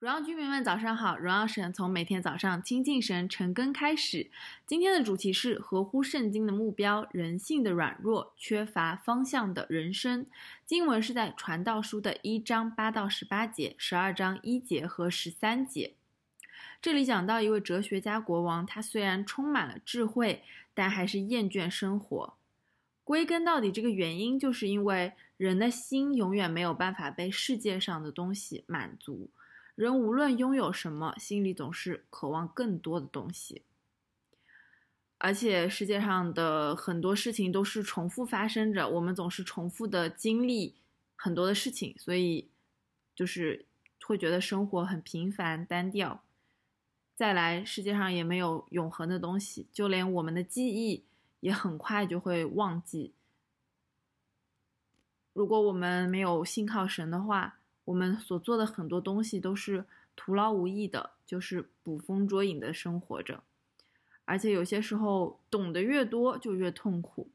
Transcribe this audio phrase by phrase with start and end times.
[0.00, 1.18] 荣耀居民们，早上好！
[1.18, 4.30] 荣耀神从每天早上亲近神、晨更开始。
[4.66, 10.24] 今天的主题是合乎圣经的目标，人性的软弱，缺乏方向的人生。
[10.64, 15.92] 经文是在传道书的一章八到十八节，十二章一节和十三节。
[16.80, 20.42] 这里讲到一位哲学家国王，他虽然充满了智慧，
[20.72, 22.32] 但还是厌倦生活。
[23.04, 29.28] 归根到底，这个原因就是因为人的心永远没有办法被世界上的东西满足。
[29.80, 33.62] 人无论拥有什么，心里总是渴望更多的东西。
[35.16, 40.74] 而且世界上的很多事情都是重复发生着，我们总是重复的经历
[41.16, 42.50] 很多的事情，所以
[43.14, 43.64] 就是
[44.04, 46.22] 会觉得生活很平凡单调。
[47.14, 51.04] 再来，世界上也没有永恒的东西，就连我们的记忆
[51.40, 53.14] 也很快就会忘记。
[55.32, 57.59] 如果我们没有信靠神的话，
[57.90, 63.42] 我们所做的很多东西都是徒劳无益的，就是捕风捉影的生活着，
[64.24, 67.28] 而且有些时候懂得越多就越痛苦，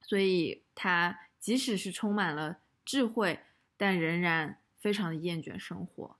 [0.00, 3.40] 所以他即使是充满了智慧，
[3.76, 6.16] 但仍然非常的厌倦生活。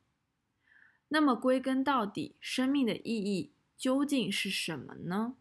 [1.08, 5.34] 那么归根到底，生命的意义究竟是什么呢？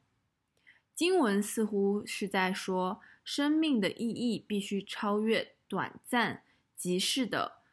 [0.94, 6.44] 经文似乎是在说，生命的意义必须超越短暂
[6.78, 7.65] 即逝的。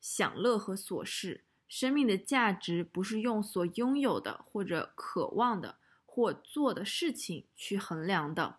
[0.00, 8.56] 享乐和琐事，生命的价值不是用所拥有的或者渴望的或做的事情去衡量的。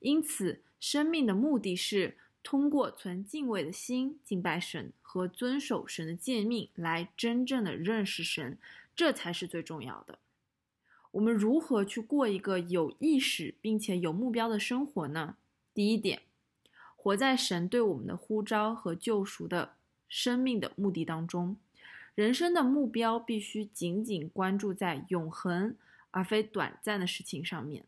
[0.00, 8.58] 因此，生命的目的是通过存敬畏的心敬拜神和遵守神的诫命来真正的认识神，
[8.94, 10.18] 这才是最重要的。
[11.12, 15.36] 我们如何去过一个有意识并且有目标的生活呢？
[15.72, 16.22] 第一点，
[16.96, 19.74] 活在神对我们的呼召和救赎的。
[20.14, 21.56] 生命的目的当中，
[22.14, 25.74] 人生的目标必须紧紧关注在永恒
[26.12, 27.84] 而非短暂的事情上面。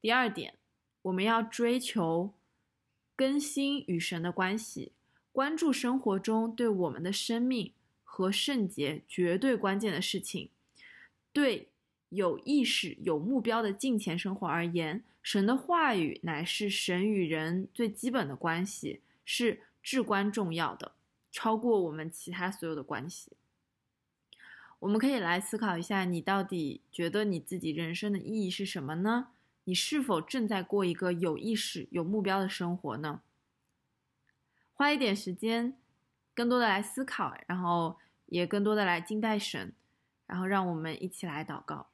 [0.00, 0.54] 第二点，
[1.02, 2.32] 我们要追求
[3.14, 4.90] 更新与神的关系，
[5.30, 10.48] 关注生活中对我们的生命和圣洁绝对关键的事情。
[11.32, 11.68] 对
[12.08, 20.90] 有意识、有目标的近前生活而言，神的话语乃是神与人最基本的关系，是至关重要的。
[21.32, 23.36] 超过我们其他所有的关系，
[24.80, 29.28] 我们可以来思考一下：你到底觉得你自己人生的意义是什么呢？
[29.64, 33.22] 你是否正在过一个有意识、有目标的生活呢？
[34.72, 35.76] 花一点时间，
[36.34, 39.72] 更多的来思考，然后也更多的来敬拜神，
[40.26, 41.90] 然后让我们一起来祷告。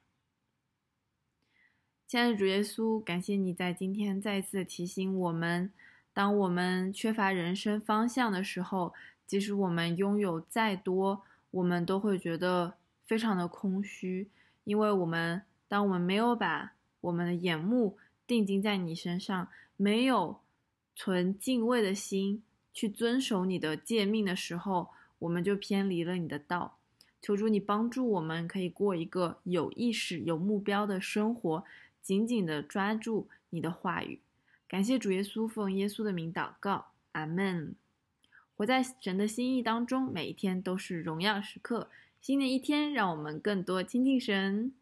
[2.07, 5.71] 亲爱的主耶稣，感谢你在今天再一次提醒我们，
[6.15, 8.95] 当我们缺乏人生方向的时候。
[9.27, 14.29] 即使我们拥有再多，我们都会觉得非常的空虚，
[14.65, 20.41] 因为我们当我们没有把我们的眼目定睛在你身上，没有
[20.95, 22.43] 存敬畏的心
[22.73, 24.89] 去遵守你的诫命的时候，
[25.19, 26.79] 我们就偏离了你的道。
[27.23, 31.65] 求主你帮助我们，可以过一个有意识、有目标的生活，
[32.01, 34.21] 紧紧地抓住你的话语。
[34.69, 37.75] 感谢主耶稣，奉耶稣的名祷告，阿门。
[38.57, 41.91] 活在神的心意当中，每一天都是荣耀时刻。
[42.23, 44.73] 新的一天，让我们更多亲近神。